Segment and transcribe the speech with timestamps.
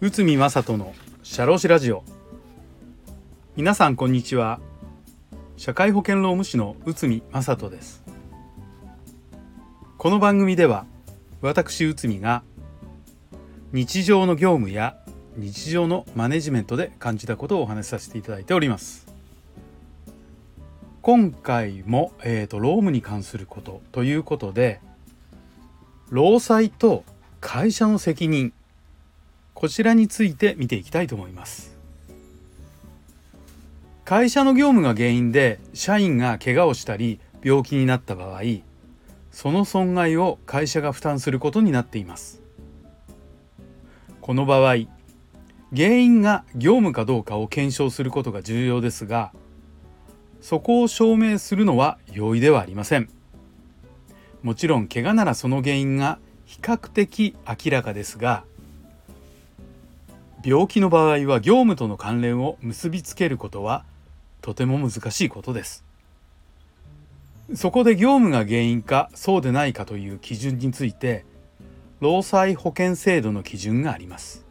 [0.00, 2.02] 内海正人の社労士ラジオ。
[3.54, 4.60] 皆さんこんにちは。
[5.58, 8.02] 社会保険労務士の内海正人です。
[9.98, 10.86] この番組では
[11.42, 12.42] 私内海が
[13.72, 14.96] 日常の業務や
[15.36, 19.07] 日常のマネジメントで感じたことをお話しさせていただいております。
[21.08, 24.78] 今回も、えーと、労務に関することということで
[26.10, 27.02] 労災と
[27.40, 28.52] 会社の責任
[29.54, 31.78] こちらについて見ていきたいと思います。
[34.04, 38.42] 会社の業務が原因で社員が怪我をしたり病気になった場合
[39.30, 42.42] その損害を会社が負担することになっています。
[44.20, 44.76] この場合
[45.74, 49.32] 原因が業務かどうかを検証することが重要ですが
[50.40, 53.08] そこを証明するのは容易ではありません。
[54.42, 58.44] もちろん怪我ならその原因が比較的明らかですが
[60.44, 63.84] 病気の場合は業務との関連を結びつけることは
[64.40, 65.84] とても難しいことです。
[67.54, 71.24] そこで業務が原因かそうでないかという基準について
[72.00, 74.44] 労災保険制度の基準があります。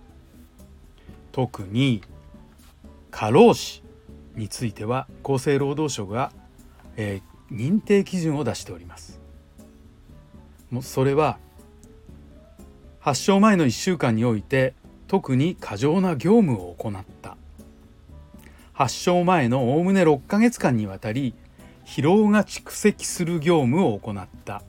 [1.32, 2.02] 特に
[3.12, 3.84] 過労死
[4.38, 6.32] については厚生労働省が、
[6.96, 9.20] えー、認定基準を出しております。
[10.70, 11.38] もそれは
[13.00, 14.74] 発症前の1週間において
[15.08, 17.38] 特に過剰な業務を行った。
[18.74, 21.34] 発症前のおおむね6ヶ月間にわたり
[21.84, 24.62] 疲労が蓄積する業務を行った、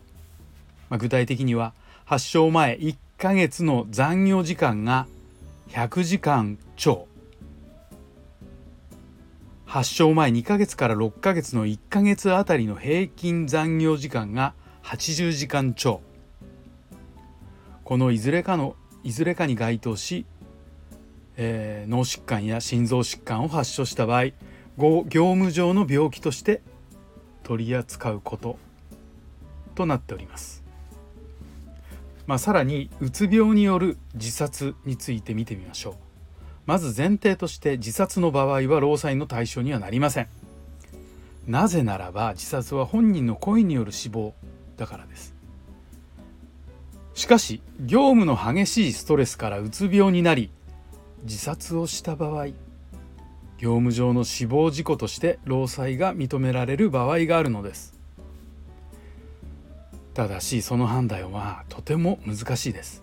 [0.88, 1.74] まあ、具体的には
[2.06, 5.06] 発症前1ヶ月の残業時間が
[5.70, 7.07] 100時間超。
[9.68, 16.00] 発症前2ヶ月から6ヶ月の1ヶ月あたりの平均残業時間が80時間超
[17.84, 20.24] このいずれかのいずれかに該当し、
[21.36, 24.28] えー、脳疾患や心臓疾患を発症した場合
[24.78, 26.62] 業務上の病気として
[27.42, 28.56] 取り扱うこと
[29.74, 30.64] となっております。
[32.26, 36.07] まあ、さらにうつ病による自殺について見てみましょう
[36.68, 40.28] まず前提として自殺の場合は労災の対象にはなりません。
[41.46, 44.34] なぜならば自殺は本人の故意による死亡
[44.76, 45.34] だからです。
[47.14, 50.50] しかし業務の激しいストレスからうつ病になり
[51.22, 52.48] 自殺をした場合
[53.56, 57.98] 業務上の死亡事故として労災が認められる場合があるのです。
[60.12, 63.02] ただしその判断はとても難しいです。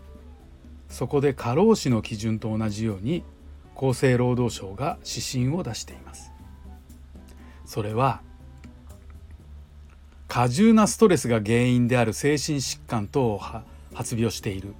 [0.87, 3.23] そこで過労死の基準と同じように
[3.75, 6.31] 厚生労働省が指針を出しています。
[7.65, 8.21] それは
[10.27, 13.39] 過重なストレスが原因である精神疾患等を
[13.93, 14.73] 発病している。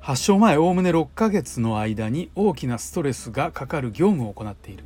[0.00, 4.84] 発症前おおむね6ヶ月の間に大きなストレスがかかる業務を行っている。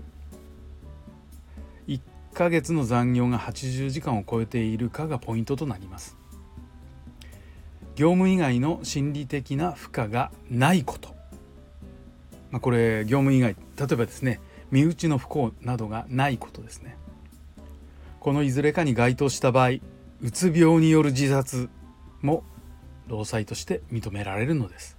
[1.88, 2.00] 1
[2.34, 6.19] ヶ月の残業が80時間を超えているかがポイントとなります。
[7.94, 11.16] 業務以外の心理的な負荷がないこと、
[12.56, 14.41] まあ、これ業務以外例えばですね
[14.71, 16.97] 身内の不幸などがないことですね。
[18.19, 19.72] このいずれかに該当した場合
[20.22, 21.69] うつ病による自殺
[22.22, 22.44] も
[23.09, 24.97] 労災として認められるのです。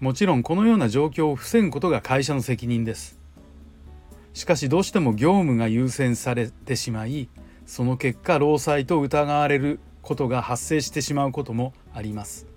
[0.00, 3.16] もちろんこのような状況を防ぐことが会社の責任です。
[4.32, 7.28] しかしどうしても業務が優先されてしまい
[7.64, 12.48] その結果労災と疑われることが発生してしまうこともあります。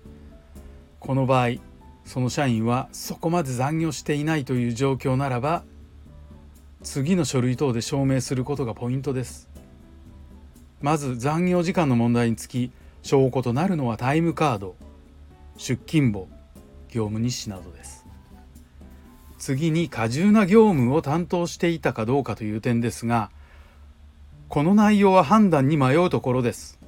[0.98, 1.60] この場合
[2.08, 5.62] その社員はそこまで残業していないという状況ならば
[6.82, 9.46] 次の書類等で証明することがポイントです。
[10.80, 14.76] まず残業時間の問題につき証拠となるのはタイムカード
[15.58, 16.28] 出勤簿
[16.88, 18.06] 業務日誌などです。
[19.38, 23.30] 次に過重な業務を担当していたかどうかという点ですが
[24.48, 26.78] この内容は判断に迷うところです。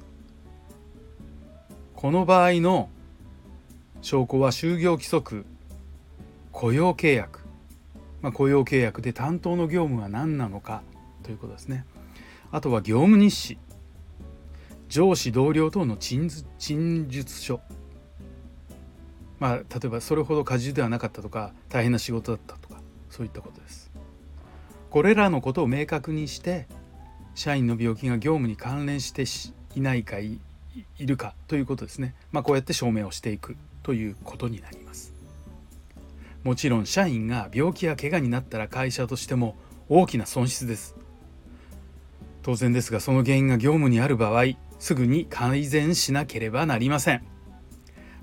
[1.95, 2.89] この場合の
[4.01, 5.45] 証拠は就業規則
[6.51, 7.41] 雇用契約、
[8.21, 10.81] まあ、雇用契約で担当の業務は何なのか
[11.23, 11.85] ということですね。
[12.51, 13.57] あとは業務日誌。
[14.89, 17.61] 上司同僚等の陳述書。
[19.39, 23.89] まあ、例えばそれほど過重ではなかったとか大変な仕事だったとかそういったことです。
[24.89, 26.67] これらのことを明確にして
[27.33, 29.23] 社員の病気が業務に関連して
[29.75, 30.39] いないかい
[30.99, 33.55] るかということですね、まあ、こうやって証明をしていく。
[33.83, 35.13] ということになります。
[36.43, 39.55] もちろん社員が病気や怪我になったら会社としても
[39.89, 40.95] 大きな損失です。
[42.43, 44.45] 当然ですがその原因が業務にある場合
[44.79, 47.23] すぐに改善しなければなりません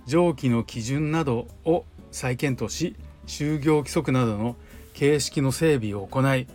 [0.06, 2.96] 上記の基準などを再検討し
[3.26, 4.56] 就業規則などの
[4.94, 6.48] 形式の整備を行い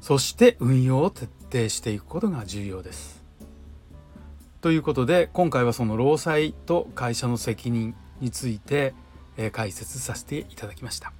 [0.00, 3.24] そして運用を徹底していくことが重要です
[4.60, 8.94] ということで今回はその労災と会社の責任について
[9.36, 11.12] え解説させていただきました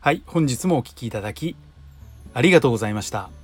[0.00, 1.56] はい本日もお聴きいただき
[2.34, 3.43] ありがとうございました。